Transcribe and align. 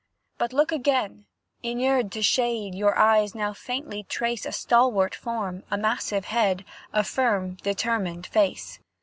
But 0.39 0.51
look 0.51 0.71
again; 0.71 1.27
inured 1.61 2.11
to 2.13 2.23
shade 2.23 2.73
Your 2.73 2.97
eyes 2.97 3.35
now 3.35 3.53
faintly 3.53 4.01
trace 4.09 4.47
A 4.47 4.51
stalwart 4.51 5.13
form, 5.13 5.61
a 5.69 5.77
massive 5.77 6.25
head, 6.25 6.65
A 6.91 7.03
firm, 7.03 7.57
determined 7.61 8.25
face. 8.25 8.79